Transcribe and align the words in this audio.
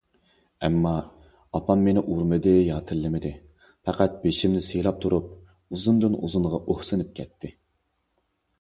ئەمما، 0.67 0.93
ئاپام 1.57 1.83
مېنى 1.87 2.03
ئۇرمىدى، 2.13 2.53
يا 2.69 2.79
تىللىمىدى، 2.91 3.33
پەقەت 3.89 4.17
بېشىمنى 4.25 4.65
سىيلاپ 4.71 4.99
تۇرۇپ 5.07 5.31
ئۇزۇندىن- 5.77 6.19
ئۇزۇنغا 6.23 6.65
ئۇھسىنىپ 6.65 7.17
كەتتى. 7.21 7.55